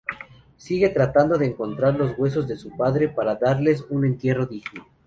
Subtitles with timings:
[0.57, 4.87] Sigue tratando de encontrar los huesos de su padre para darles un entierro digno.